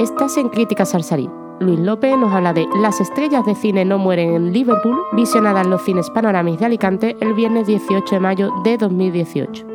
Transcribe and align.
Estás 0.00 0.38
en 0.38 0.48
Crítica 0.48 0.86
Sarsarí. 0.86 1.28
Luis 1.60 1.78
López 1.78 2.16
nos 2.16 2.32
habla 2.32 2.54
de 2.54 2.66
Las 2.80 3.02
estrellas 3.02 3.44
de 3.44 3.54
cine 3.54 3.84
no 3.84 3.98
mueren 3.98 4.34
en 4.34 4.50
Liverpool, 4.50 4.96
visionada 5.12 5.60
en 5.60 5.68
los 5.68 5.82
cines 5.82 6.08
Panoramis 6.08 6.58
de 6.58 6.64
Alicante 6.64 7.18
el 7.20 7.34
viernes 7.34 7.66
18 7.66 8.14
de 8.14 8.18
mayo 8.18 8.50
de 8.64 8.78
2018. 8.78 9.66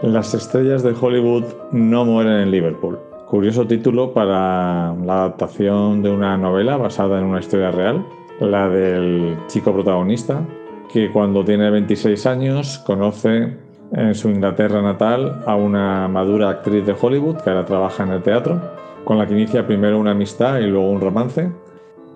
Las 0.00 0.32
estrellas 0.32 0.82
de 0.82 0.94
Hollywood 0.98 1.44
no 1.72 2.06
mueren 2.06 2.40
en 2.40 2.50
Liverpool. 2.50 2.98
Curioso 3.26 3.66
título 3.66 4.14
para 4.14 4.94
la 4.94 5.14
adaptación 5.14 6.02
de 6.02 6.10
una 6.10 6.38
novela 6.38 6.78
basada 6.78 7.18
en 7.18 7.26
una 7.26 7.40
historia 7.40 7.70
real, 7.70 8.02
la 8.40 8.66
del 8.70 9.36
chico 9.48 9.74
protagonista, 9.74 10.42
que 10.90 11.12
cuando 11.12 11.44
tiene 11.44 11.68
26 11.70 12.24
años 12.24 12.78
conoce 12.78 13.67
en 13.92 14.14
su 14.14 14.28
Inglaterra 14.28 14.82
natal 14.82 15.42
a 15.46 15.56
una 15.56 16.08
madura 16.08 16.50
actriz 16.50 16.84
de 16.84 16.94
Hollywood 16.98 17.38
que 17.38 17.50
ahora 17.50 17.64
trabaja 17.64 18.04
en 18.04 18.10
el 18.10 18.22
teatro, 18.22 18.60
con 19.04 19.18
la 19.18 19.26
que 19.26 19.34
inicia 19.34 19.66
primero 19.66 19.98
una 19.98 20.10
amistad 20.12 20.58
y 20.58 20.66
luego 20.66 20.90
un 20.90 21.00
romance, 21.00 21.50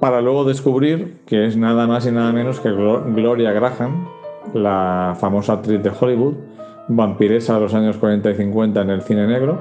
para 0.01 0.21
luego 0.21 0.45
descubrir 0.45 1.19
que 1.27 1.47
es 1.47 1.57
nada 1.57 1.87
más 1.87 2.07
y 2.07 2.13
nada 2.13 2.33
menos 2.33 2.61
que 2.61 2.71
Gloria 2.71 3.53
Graham, 3.53 4.07
la 4.55 5.17
famosa 5.19 5.55
actriz 5.55 5.83
de 5.83 5.91
Hollywood, 5.99 6.35
vampiresa 6.89 7.55
de 7.55 7.61
los 7.61 7.75
años 7.75 7.97
40 7.97 8.31
y 8.31 8.35
50 8.35 8.81
en 8.83 8.91
el 8.91 9.03
cine 9.03 9.27
negro, 9.27 9.59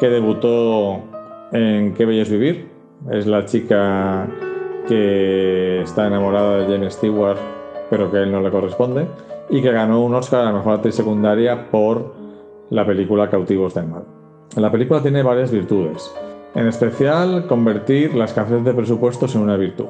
que 0.00 0.08
debutó 0.08 1.00
en 1.52 1.94
Qué 1.94 2.04
bello 2.06 2.22
es 2.22 2.30
vivir, 2.30 2.68
es 3.10 3.26
la 3.26 3.44
chica 3.44 4.26
que 4.88 5.82
está 5.82 6.06
enamorada 6.06 6.58
de 6.58 6.74
James 6.74 6.94
Stewart 6.94 7.38
pero 7.90 8.10
que 8.10 8.18
a 8.18 8.22
él 8.22 8.32
no 8.32 8.40
le 8.40 8.50
corresponde 8.50 9.06
y 9.50 9.62
que 9.62 9.72
ganó 9.72 10.02
un 10.04 10.14
Oscar 10.14 10.40
a 10.40 10.44
la 10.44 10.52
mejor 10.52 10.74
actriz 10.74 10.94
secundaria 10.94 11.70
por 11.70 12.14
la 12.70 12.86
película 12.86 13.30
Cautivos 13.30 13.74
del 13.74 13.86
Mal. 13.86 14.04
La 14.56 14.70
película 14.70 15.02
tiene 15.02 15.22
varias 15.22 15.50
virtudes, 15.50 16.14
en 16.54 16.66
especial 16.66 17.46
convertir 17.46 18.14
la 18.14 18.24
escasez 18.24 18.64
de 18.64 18.74
presupuestos 18.74 19.34
en 19.34 19.42
una 19.42 19.56
virtud. 19.56 19.86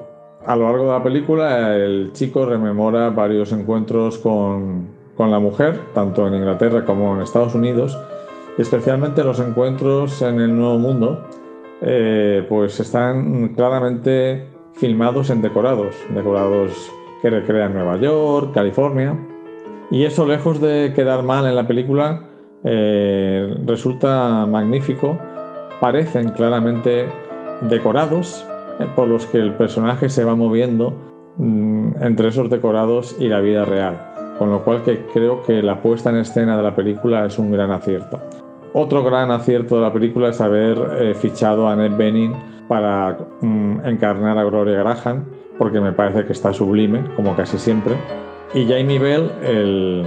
A 0.47 0.57
lo 0.57 0.65
largo 0.65 0.85
de 0.85 0.93
la 0.93 1.03
película, 1.03 1.77
el 1.77 2.11
chico 2.13 2.47
rememora 2.47 3.11
varios 3.11 3.53
encuentros 3.53 4.19
con, 4.19 4.89
con 5.17 5.31
la 5.31 5.39
mujer, 5.39 5.81
tanto 5.95 6.27
en 6.27 6.35
Inglaterra 6.35 6.85
como 6.85 7.15
en 7.15 7.23
Estados 7.23 7.55
Unidos, 7.55 7.99
especialmente 8.57 9.25
los 9.25 9.41
encuentros 9.41 10.23
en 10.23 10.41
el 10.41 10.57
Nuevo 10.57 10.79
Mundo, 10.79 11.25
eh, 11.81 12.45
pues 12.49 12.81
están 12.81 13.55
claramente 13.55 14.49
filmados 14.75 15.31
en 15.31 15.43
decorados, 15.43 15.95
decorados 16.15 16.91
que 17.23 17.31
recrean 17.31 17.75
Nueva 17.75 17.97
York, 17.99 18.53
California, 18.55 19.17
y 19.91 20.05
eso, 20.05 20.27
lejos 20.27 20.61
de 20.61 20.93
quedar 20.95 21.23
mal 21.23 21.47
en 21.47 21.57
la 21.57 21.67
película, 21.67 22.23
eh, 22.65 23.57
resulta 23.65 24.45
magnífico. 24.47 25.19
Parecen 25.81 26.31
claramente 26.31 27.07
decorados 27.63 28.47
eh, 28.81 28.87
por 28.95 29.09
los 29.09 29.27
que 29.27 29.39
el 29.39 29.55
personaje 29.55 30.09
se 30.09 30.25
va 30.25 30.35
moviendo 30.35 30.93
mm, 31.37 32.03
entre 32.03 32.29
esos 32.29 32.51
decorados 32.51 33.17
y 33.19 33.29
la 33.29 33.41
vida 33.41 33.65
real. 33.65 33.97
Con 34.39 34.51
lo 34.51 34.63
cual 34.63 34.83
que 34.83 35.07
creo 35.13 35.43
que 35.43 35.63
la 35.63 35.81
puesta 35.81 36.11
en 36.11 36.17
escena 36.17 36.57
de 36.57 36.63
la 36.63 36.75
película 36.75 37.25
es 37.25 37.39
un 37.39 37.51
gran 37.51 37.71
acierto. 37.71 38.21
Otro 38.75 39.03
gran 39.03 39.31
acierto 39.31 39.77
de 39.77 39.83
la 39.83 39.93
película 39.93 40.29
es 40.29 40.41
haber 40.41 40.79
eh, 41.01 41.15
fichado 41.15 41.67
a 41.67 41.75
Ned 41.75 41.97
Bening 41.97 42.35
para 42.69 43.17
mm, 43.41 43.87
encarnar 43.87 44.37
a 44.37 44.45
Gloria 44.45 44.79
Graham, 44.81 45.25
porque 45.57 45.81
me 45.81 45.93
parece 45.93 46.27
que 46.27 46.33
está 46.33 46.53
sublime, 46.53 47.03
como 47.17 47.35
casi 47.35 47.59
siempre. 47.59 47.95
Y 48.55 48.67
Jamie 48.67 48.99
Bell, 48.99 49.31
el, 49.43 50.07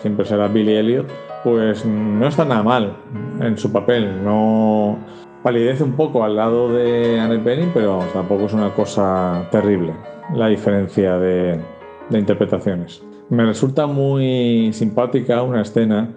siempre 0.00 0.24
será 0.24 0.48
Billy 0.48 0.74
Elliot, 0.76 1.06
pues 1.44 1.84
no 1.84 2.26
está 2.26 2.44
nada 2.44 2.62
mal 2.62 2.96
en 3.40 3.58
su 3.58 3.70
papel. 3.70 4.24
No 4.24 4.98
palidece 5.42 5.84
un 5.84 5.92
poco 5.92 6.24
al 6.24 6.36
lado 6.36 6.72
de 6.72 7.20
Annette 7.20 7.44
Bening, 7.44 7.70
pero 7.74 8.00
tampoco 8.12 8.46
es 8.46 8.52
una 8.52 8.70
cosa 8.70 9.46
terrible 9.50 9.92
la 10.34 10.48
diferencia 10.48 11.18
de, 11.18 11.60
de 12.08 12.18
interpretaciones. 12.18 13.02
Me 13.28 13.44
resulta 13.44 13.86
muy 13.86 14.70
simpática 14.72 15.42
una 15.42 15.62
escena 15.62 16.08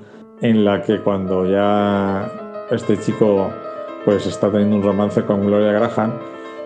en 0.42 0.64
la 0.64 0.82
que 0.82 1.00
cuando 1.00 1.50
ya 1.50 2.30
este 2.72 2.98
chico 2.98 3.50
pues 4.06 4.26
está 4.28 4.52
teniendo 4.52 4.78
un 4.78 4.84
romance 4.84 5.24
con 5.24 5.46
Gloria 5.46 5.72
Graham, 5.72 6.14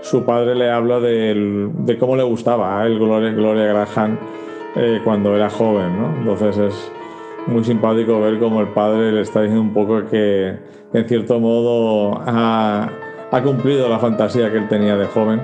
su 0.02 0.24
padre 0.24 0.56
le 0.56 0.70
habla 0.70 1.00
de, 1.00 1.70
de 1.74 1.98
cómo 1.98 2.16
le 2.16 2.24
gustaba 2.24 2.80
a 2.80 2.86
él 2.86 3.00
Gloria, 3.00 3.32
Gloria 3.32 3.66
Graham 3.66 4.18
eh, 4.76 5.02
cuando 5.04 5.36
era 5.36 5.50
joven, 5.50 6.00
¿no? 6.00 6.16
Entonces 6.20 6.58
es 6.58 6.92
muy 7.48 7.64
simpático 7.64 8.20
ver 8.22 8.40
cómo 8.40 8.62
el 8.62 8.68
padre 8.70 9.12
le 9.12 9.22
está 9.22 9.42
diciendo 9.42 9.62
un 9.62 9.74
poco 9.74 10.06
que, 10.10 10.58
en 10.94 11.08
cierto 11.08 11.40
modo 11.40 12.22
ha, 12.26 12.90
ha 13.32 13.44
cumplido 13.44 13.90
la 13.90 14.00
fantasía 14.00 14.52
que 14.52 14.58
él 14.58 14.68
tenía 14.68 14.96
de 14.96 15.06
joven 15.08 15.42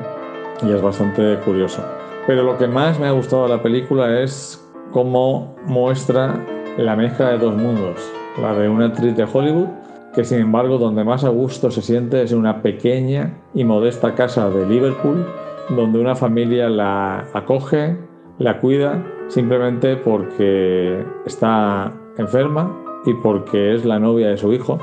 y 0.64 0.72
es 0.72 0.82
bastante 0.82 1.38
curioso. 1.46 1.84
Pero 2.28 2.44
lo 2.44 2.58
que 2.58 2.68
más 2.68 3.00
me 3.00 3.08
ha 3.08 3.12
gustado 3.12 3.44
de 3.44 3.50
la 3.50 3.62
película 3.62 4.22
es 4.22 4.64
cómo 4.92 5.56
muestra 5.66 6.44
la 6.78 6.96
mezcla 6.96 7.32
de 7.32 7.38
dos 7.38 7.56
mundos, 7.56 8.12
la 8.42 8.54
de 8.54 8.68
una 8.68 8.88
actriz 8.88 9.16
de 9.16 9.26
Hollywood 9.32 9.68
que 10.16 10.24
sin 10.24 10.40
embargo 10.40 10.78
donde 10.78 11.04
más 11.04 11.26
a 11.26 11.30
gusto 11.30 11.70
se 11.70 11.82
siente 11.82 12.24
es 12.24 12.32
en 12.32 12.40
una 12.40 12.62
pequeña 12.62 13.34
y 13.54 13.66
modesta 13.66 14.16
casa 14.16 14.50
de 14.50 14.66
Liverpool 14.66 15.26
donde 15.70 16.00
una 16.00 16.16
familia 16.16 16.70
la 16.70 17.26
acoge, 17.34 17.98
la 18.40 18.62
cuida 18.62 19.04
simplemente 19.28 19.96
porque 19.98 21.04
está 21.26 21.94
enferma 22.18 22.76
y 23.06 23.14
porque 23.16 23.76
es 23.76 23.86
la 23.86 24.00
novia 24.00 24.30
de 24.30 24.38
su 24.38 24.54
hijo. 24.54 24.80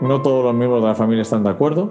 No 0.00 0.22
todos 0.22 0.44
los 0.44 0.54
miembros 0.54 0.82
de 0.82 0.88
la 0.88 0.94
familia 0.94 1.22
están 1.22 1.44
de 1.44 1.50
acuerdo, 1.50 1.90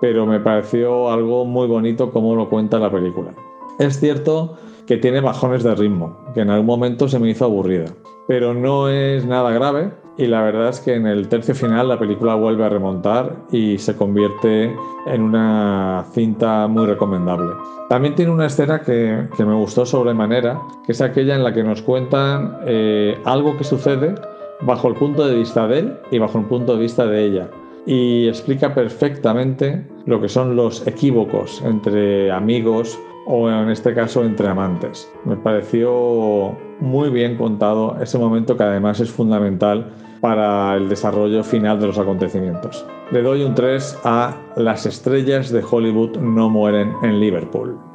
pero 0.00 0.26
me 0.26 0.40
pareció 0.40 1.10
algo 1.10 1.44
muy 1.44 1.66
bonito 1.66 2.10
como 2.10 2.34
lo 2.34 2.48
cuenta 2.48 2.78
la 2.78 2.90
película. 2.90 3.34
Es 3.78 3.98
cierto 3.98 4.56
que 4.86 4.96
tiene 4.96 5.20
bajones 5.20 5.62
de 5.62 5.74
ritmo, 5.74 6.16
que 6.34 6.40
en 6.40 6.50
algún 6.50 6.66
momento 6.66 7.08
se 7.08 7.18
me 7.18 7.30
hizo 7.30 7.44
aburrida, 7.44 7.86
pero 8.26 8.54
no 8.54 8.88
es 8.88 9.24
nada 9.24 9.50
grave 9.50 9.92
y 10.20 10.26
la 10.26 10.42
verdad 10.42 10.68
es 10.68 10.80
que 10.80 10.94
en 10.94 11.06
el 11.06 11.28
tercio 11.28 11.54
final 11.54 11.88
la 11.88 11.98
película 11.98 12.34
vuelve 12.34 12.62
a 12.62 12.68
remontar 12.68 13.36
y 13.50 13.78
se 13.78 13.96
convierte 13.96 14.70
en 15.06 15.22
una 15.22 16.04
cinta 16.12 16.66
muy 16.66 16.84
recomendable. 16.84 17.54
También 17.88 18.14
tiene 18.14 18.30
una 18.30 18.44
escena 18.44 18.82
que, 18.82 19.26
me 19.38 19.54
gustó 19.54 19.86
sobremanera, 19.86 20.60
que 20.84 20.92
es 20.92 21.00
aquella 21.00 21.34
en 21.36 21.42
la 21.42 21.54
que 21.54 21.64
nos 21.64 21.80
cuentan 21.80 22.58
eh, 22.66 23.18
algo 23.24 23.56
que 23.56 23.64
sucede 23.64 24.14
bajo 24.60 24.88
el 24.88 24.94
punto 24.94 25.26
de 25.26 25.36
vista 25.36 25.66
de 25.66 25.78
él 25.78 25.96
y 26.10 26.18
bajo 26.18 26.38
el 26.38 26.44
punto 26.44 26.74
de 26.74 26.82
vista 26.82 27.06
de 27.06 27.24
ella. 27.24 27.48
Y 27.86 28.28
explica 28.28 28.74
perfectamente 28.74 29.86
lo 30.04 30.20
que 30.20 30.28
son 30.28 30.54
los 30.54 30.86
equívocos 30.86 31.62
entre 31.64 32.30
amigos 32.30 33.00
o 33.26 33.48
en 33.48 33.70
este 33.70 33.94
caso 33.94 34.22
entre 34.22 34.48
amantes. 34.48 35.10
Me 35.24 35.36
pareció 35.36 36.54
muy 36.80 37.08
bien 37.08 37.38
contado 37.38 37.96
ese 38.02 38.18
momento 38.18 38.54
que 38.58 38.64
además 38.64 39.00
es 39.00 39.10
fundamental 39.10 39.90
para 40.20 40.76
el 40.76 40.88
desarrollo 40.88 41.42
final 41.42 41.80
de 41.80 41.86
los 41.88 41.98
acontecimientos. 41.98 42.86
Le 43.10 43.22
doy 43.22 43.42
un 43.42 43.54
3 43.54 44.00
a 44.04 44.36
Las 44.56 44.86
estrellas 44.86 45.50
de 45.50 45.64
Hollywood 45.68 46.18
no 46.18 46.48
mueren 46.48 46.94
en 47.02 47.20
Liverpool. 47.20 47.89